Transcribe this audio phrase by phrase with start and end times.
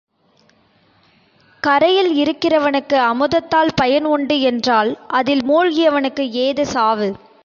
[1.63, 7.09] கரையில் இறக்கிறவனுக்கு அமுதத்தால் பயன் உண்டு என்றால் அதில் மூழ்கியவனுக்கு ஏது சாவு?